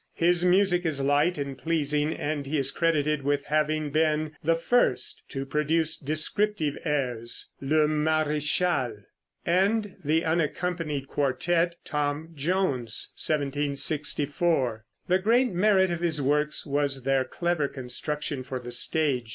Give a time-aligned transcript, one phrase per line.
[0.15, 5.21] His music is light and pleasing, and he is credited with having been the first
[5.29, 9.03] to produce descriptive airs ("Le Maréchal")
[9.45, 14.85] and the unaccompanied quartette ("Tom Jones," 1764).
[15.07, 19.29] The great merit of his works was their clever construction for the stage.